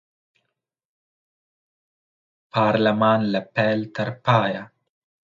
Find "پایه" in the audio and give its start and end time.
4.25-4.63